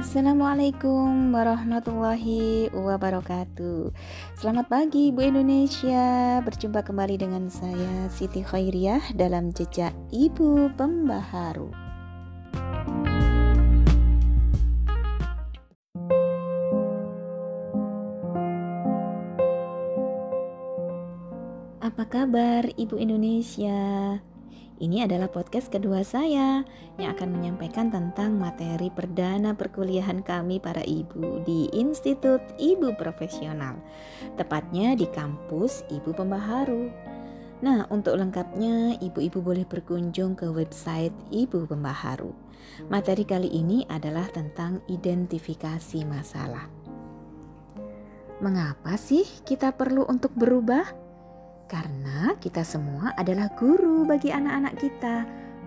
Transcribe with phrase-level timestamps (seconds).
[0.00, 3.92] Assalamualaikum warahmatullahi wabarakatuh.
[4.32, 6.40] Selamat pagi Ibu Indonesia.
[6.40, 11.68] Berjumpa kembali dengan saya Siti Khairiyah dalam jejak Ibu Pembaharu.
[21.84, 24.16] Apa kabar Ibu Indonesia?
[24.80, 26.64] Ini adalah podcast kedua saya
[26.96, 33.76] yang akan menyampaikan tentang materi perdana perkuliahan kami para ibu di Institut Ibu Profesional,
[34.40, 36.88] tepatnya di kampus Ibu Pembaharu.
[37.60, 42.32] Nah, untuk lengkapnya, ibu-ibu boleh berkunjung ke website Ibu Pembaharu.
[42.88, 46.64] Materi kali ini adalah tentang identifikasi masalah.
[48.40, 50.88] Mengapa sih kita perlu untuk berubah?
[51.70, 55.16] Karena kita semua adalah guru bagi anak-anak kita,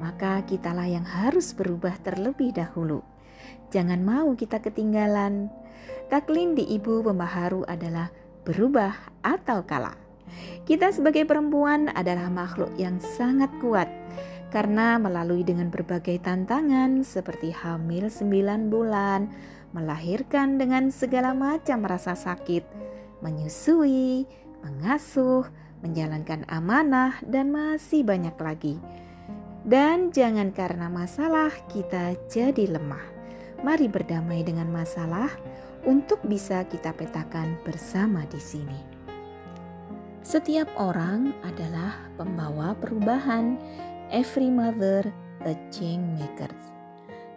[0.00, 3.04] maka kitalah yang harus berubah terlebih dahulu.
[3.68, 5.52] Jangan mau kita ketinggalan.
[6.08, 8.08] Taklin di Ibu Pembaharu adalah
[8.48, 9.94] berubah atau kalah.
[10.64, 13.92] Kita sebagai perempuan adalah makhluk yang sangat kuat
[14.48, 19.28] karena melalui dengan berbagai tantangan seperti hamil 9 bulan,
[19.76, 22.66] melahirkan dengan segala macam rasa sakit,
[23.22, 24.26] menyusui,
[24.64, 25.46] mengasuh,
[25.80, 28.76] menjalankan amanah, dan masih banyak lagi.
[29.60, 33.04] Dan jangan karena masalah kita jadi lemah.
[33.60, 35.28] Mari berdamai dengan masalah
[35.84, 38.80] untuk bisa kita petakan bersama di sini.
[40.20, 43.56] Setiap orang adalah pembawa perubahan.
[44.12, 45.08] Every mother
[45.44, 46.52] a change maker.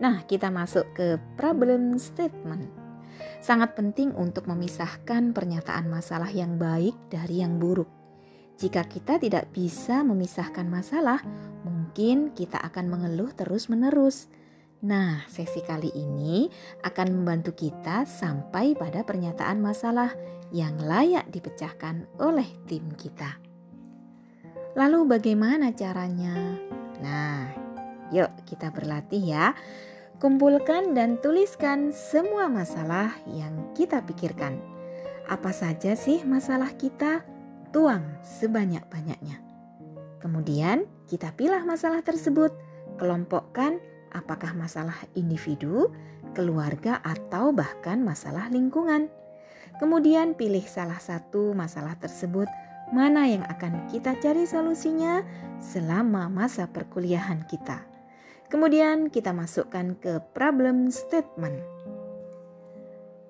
[0.03, 2.67] Nah, kita masuk ke problem statement.
[3.39, 8.02] Sangat penting untuk memisahkan pernyataan masalah yang baik dari yang buruk.
[8.63, 11.19] Jika kita tidak bisa memisahkan masalah,
[11.67, 14.31] mungkin kita akan mengeluh terus-menerus.
[14.87, 16.47] Nah, sesi kali ini
[16.79, 20.15] akan membantu kita sampai pada pernyataan masalah
[20.55, 23.35] yang layak dipecahkan oleh tim kita.
[24.79, 26.55] Lalu, bagaimana caranya?
[27.03, 27.51] Nah,
[28.15, 29.51] yuk kita berlatih ya.
[30.23, 34.55] Kumpulkan dan tuliskan semua masalah yang kita pikirkan.
[35.27, 37.32] Apa saja sih masalah kita?
[37.73, 39.41] Tuang sebanyak-banyaknya.
[40.21, 42.53] Kemudian kita pilih masalah tersebut,
[42.95, 43.81] kelompokkan
[44.13, 45.91] apakah masalah individu,
[46.37, 49.09] keluarga, atau bahkan masalah lingkungan.
[49.81, 52.47] Kemudian pilih salah satu masalah tersebut
[52.93, 55.25] mana yang akan kita cari solusinya
[55.57, 57.81] selama masa perkuliahan kita.
[58.53, 61.57] Kemudian kita masukkan ke problem statement.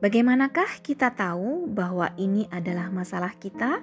[0.03, 3.79] Bagaimanakah kita tahu bahwa ini adalah masalah kita?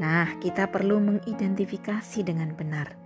[0.00, 2.96] Nah, kita perlu mengidentifikasi dengan benar.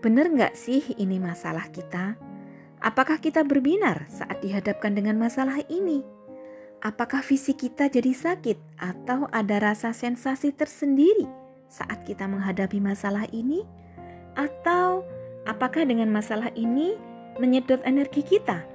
[0.00, 2.16] Benar nggak sih ini masalah kita?
[2.82, 6.02] Apakah kita berbinar saat dihadapkan dengan masalah ini?
[6.82, 11.30] Apakah fisik kita jadi sakit atau ada rasa sensasi tersendiri
[11.70, 13.62] saat kita menghadapi masalah ini?
[14.34, 15.06] Atau
[15.46, 16.98] apakah dengan masalah ini
[17.38, 18.66] menyedot energi kita?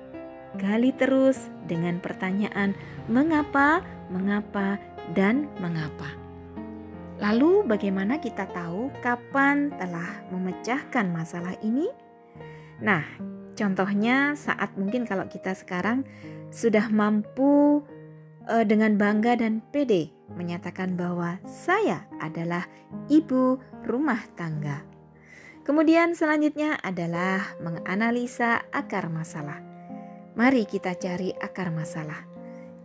[0.56, 2.72] Gali terus dengan pertanyaan
[3.12, 4.80] mengapa, mengapa,
[5.12, 6.27] dan mengapa.
[7.18, 11.90] Lalu, bagaimana kita tahu kapan telah memecahkan masalah ini?
[12.78, 13.02] Nah,
[13.58, 16.06] contohnya saat mungkin kalau kita sekarang
[16.54, 17.82] sudah mampu
[18.46, 22.70] uh, dengan bangga dan pede menyatakan bahwa saya adalah
[23.10, 24.86] ibu rumah tangga.
[25.66, 29.58] Kemudian selanjutnya adalah menganalisa akar masalah.
[30.38, 32.30] Mari kita cari akar masalah.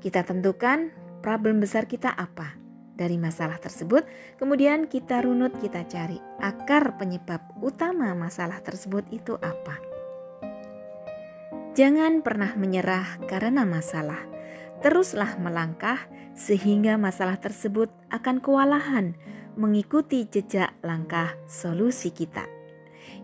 [0.01, 0.89] Kita tentukan
[1.21, 2.62] problem besar kita apa
[2.93, 4.05] dari masalah tersebut,
[4.37, 9.81] kemudian kita runut, kita cari akar penyebab utama masalah tersebut itu apa.
[11.73, 14.21] Jangan pernah menyerah karena masalah.
[14.85, 16.05] Teruslah melangkah
[16.37, 19.17] sehingga masalah tersebut akan kewalahan
[19.57, 22.45] mengikuti jejak langkah solusi kita.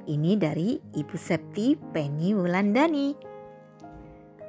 [0.09, 3.13] Ini dari Ibu Septi Penny Wulandani.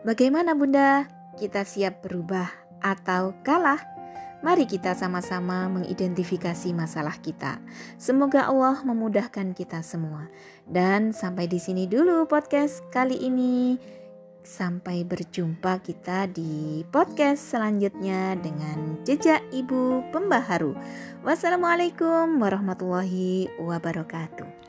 [0.07, 1.03] Bagaimana Bunda?
[1.35, 2.47] Kita siap berubah
[2.79, 3.98] atau kalah?
[4.39, 7.59] Mari kita sama-sama mengidentifikasi masalah kita.
[8.00, 10.31] Semoga Allah memudahkan kita semua.
[10.63, 13.75] Dan sampai di sini dulu podcast kali ini.
[14.39, 20.71] Sampai berjumpa kita di podcast selanjutnya dengan jejak Ibu Pembaharu.
[21.27, 24.69] Wassalamualaikum warahmatullahi wabarakatuh.